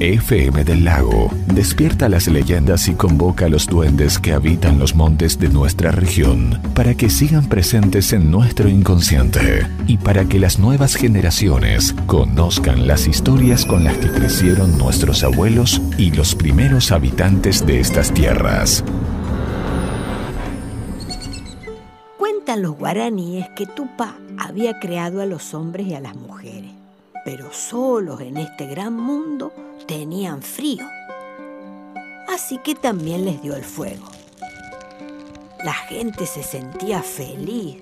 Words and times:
FM 0.00 0.64
del 0.64 0.86
Lago 0.86 1.30
despierta 1.52 2.08
las 2.08 2.26
leyendas 2.26 2.88
y 2.88 2.94
convoca 2.94 3.44
a 3.44 3.48
los 3.50 3.66
duendes 3.66 4.18
que 4.18 4.32
habitan 4.32 4.78
los 4.78 4.94
montes 4.94 5.38
de 5.38 5.50
nuestra 5.50 5.90
región 5.90 6.58
para 6.74 6.94
que 6.94 7.10
sigan 7.10 7.50
presentes 7.50 8.14
en 8.14 8.30
nuestro 8.30 8.70
inconsciente 8.70 9.66
y 9.86 9.98
para 9.98 10.24
que 10.24 10.38
las 10.38 10.58
nuevas 10.58 10.94
generaciones 10.94 11.94
conozcan 12.06 12.86
las 12.86 13.06
historias 13.06 13.66
con 13.66 13.84
las 13.84 13.98
que 13.98 14.10
crecieron 14.10 14.78
nuestros 14.78 15.22
abuelos 15.22 15.82
y 15.98 16.12
los 16.12 16.34
primeros 16.34 16.92
habitantes 16.92 17.66
de 17.66 17.80
estas 17.80 18.14
tierras. 18.14 18.82
Cuentan 22.16 22.62
los 22.62 22.74
guaraníes 22.78 23.50
que 23.50 23.66
Tupá 23.66 24.14
había 24.38 24.80
creado 24.80 25.20
a 25.20 25.26
los 25.26 25.52
hombres 25.52 25.88
y 25.88 25.94
a 25.94 26.00
las 26.00 26.16
mujeres, 26.16 26.70
pero 27.30 27.52
solos 27.52 28.20
en 28.22 28.38
este 28.38 28.66
gran 28.66 28.92
mundo 28.92 29.52
tenían 29.86 30.42
frío. 30.42 30.84
Así 32.26 32.58
que 32.58 32.74
también 32.74 33.24
les 33.24 33.40
dio 33.40 33.54
el 33.54 33.62
fuego. 33.62 34.04
La 35.62 35.74
gente 35.74 36.26
se 36.26 36.42
sentía 36.42 37.04
feliz. 37.04 37.76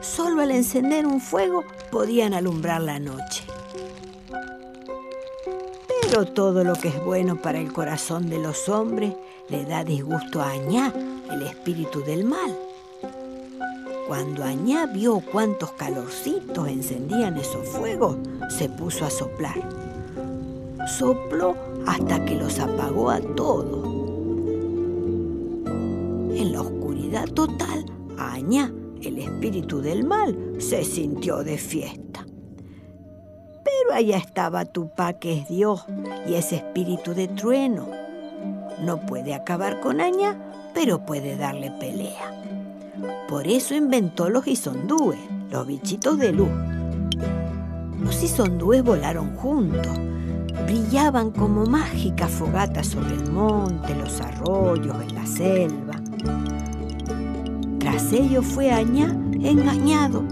Solo 0.00 0.40
al 0.40 0.52
encender 0.52 1.04
un 1.04 1.20
fuego 1.20 1.64
podían 1.90 2.32
alumbrar 2.32 2.80
la 2.80 3.00
noche. 3.00 3.42
Pero 6.02 6.24
todo 6.26 6.62
lo 6.62 6.74
que 6.74 6.86
es 6.86 7.04
bueno 7.04 7.42
para 7.42 7.58
el 7.58 7.72
corazón 7.72 8.30
de 8.30 8.38
los 8.38 8.68
hombres 8.68 9.14
le 9.48 9.64
da 9.64 9.82
disgusto 9.82 10.40
a 10.40 10.50
Añá, 10.50 10.92
el 11.28 11.42
espíritu 11.42 12.04
del 12.04 12.22
mal. 12.22 12.56
Cuando 14.06 14.44
Añá 14.44 14.86
vio 14.86 15.20
cuántos 15.32 15.72
calorcitos 15.72 16.68
encendían 16.68 17.36
esos 17.36 17.66
fuegos, 17.68 18.16
se 18.48 18.68
puso 18.68 19.04
a 19.04 19.10
soplar 19.10 19.92
sopló 20.86 21.56
hasta 21.86 22.24
que 22.24 22.36
los 22.36 22.58
apagó 22.58 23.10
a 23.10 23.20
todos. 23.20 23.86
En 26.36 26.52
la 26.52 26.60
oscuridad 26.60 27.26
total, 27.26 27.84
Aña, 28.18 28.72
el 29.02 29.18
espíritu 29.18 29.80
del 29.80 30.04
mal, 30.04 30.36
se 30.58 30.84
sintió 30.84 31.42
de 31.42 31.58
fiesta. 31.58 32.26
Pero 33.64 33.94
allá 33.94 34.16
estaba 34.16 34.64
Tupá, 34.64 35.14
que 35.14 35.38
es 35.38 35.48
Dios, 35.48 35.84
y 36.26 36.34
ese 36.34 36.56
espíritu 36.56 37.14
de 37.14 37.28
trueno. 37.28 37.88
No 38.80 39.04
puede 39.06 39.34
acabar 39.34 39.80
con 39.80 40.00
Aña, 40.00 40.38
pero 40.74 41.04
puede 41.04 41.36
darle 41.36 41.70
pelea. 41.72 42.61
Por 43.28 43.46
eso 43.46 43.74
inventó 43.74 44.28
los 44.28 44.46
isondúes, 44.46 45.18
los 45.50 45.66
bichitos 45.66 46.18
de 46.18 46.32
luz. 46.32 46.50
Los 48.00 48.22
isondúes 48.22 48.82
volaron 48.82 49.36
juntos 49.36 49.98
brillaban 50.64 51.30
como 51.30 51.66
mágicas 51.66 52.30
fogatas 52.30 52.86
sobre 52.86 53.14
el 53.14 53.30
monte, 53.30 53.94
los 53.94 54.20
arroyos, 54.20 54.96
en 55.02 55.14
la 55.14 55.26
selva. 55.26 55.94
Tras 57.78 58.12
ello 58.12 58.42
fue 58.42 58.70
Añá 58.70 59.16
engañado. 59.42 60.24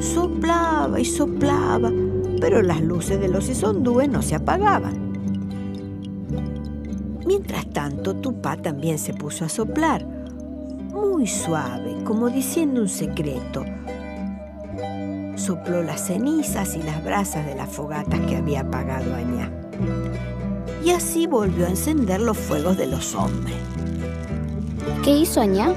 Soplaba 0.00 1.00
y 1.00 1.04
soplaba, 1.04 1.90
pero 2.40 2.62
las 2.62 2.80
luces 2.80 3.20
de 3.20 3.28
los 3.28 3.48
isondúes 3.48 4.08
no 4.08 4.22
se 4.22 4.34
apagaban. 4.34 5.06
Mientras 7.26 7.66
tanto, 7.70 8.14
Tupá 8.14 8.56
también 8.56 8.98
se 8.98 9.14
puso 9.14 9.44
a 9.44 9.48
soplar, 9.48 10.06
muy 10.96 11.26
suave, 11.26 11.96
como 12.04 12.30
diciendo 12.30 12.80
un 12.80 12.88
secreto, 12.88 13.64
sopló 15.36 15.82
las 15.82 16.06
cenizas 16.06 16.74
y 16.74 16.82
las 16.82 17.04
brasas 17.04 17.46
de 17.46 17.54
las 17.54 17.68
fogatas 17.68 18.20
que 18.20 18.36
había 18.36 18.60
apagado 18.60 19.14
Añá. 19.14 19.50
Y 20.82 20.90
así 20.90 21.26
volvió 21.26 21.66
a 21.66 21.70
encender 21.70 22.20
los 22.20 22.38
fuegos 22.38 22.76
de 22.76 22.86
los 22.86 23.14
hombres. 23.14 23.56
¿Qué 25.04 25.18
hizo 25.18 25.40
Añá? 25.40 25.74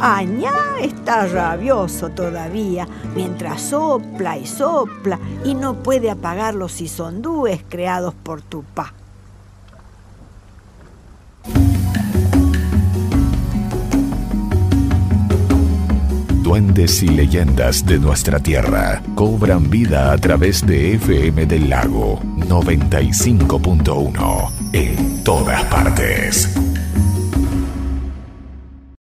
Añá 0.00 0.52
está 0.80 1.26
rabioso 1.26 2.10
todavía, 2.10 2.86
mientras 3.14 3.60
sopla 3.60 4.38
y 4.38 4.46
sopla 4.46 5.18
y 5.44 5.54
no 5.54 5.82
puede 5.82 6.10
apagar 6.10 6.54
los 6.54 6.80
isondúes 6.80 7.62
creados 7.68 8.14
por 8.14 8.42
Tupá. 8.42 8.94
Duendes 16.52 17.02
y 17.02 17.08
leyendas 17.08 17.86
de 17.86 17.98
nuestra 17.98 18.38
tierra 18.38 19.02
cobran 19.14 19.70
vida 19.70 20.12
a 20.12 20.18
través 20.18 20.66
de 20.66 20.96
FM 20.96 21.46
del 21.46 21.70
Lago 21.70 22.20
95.1 22.22 24.50
en 24.74 25.24
todas 25.24 25.64
partes. 25.64 26.71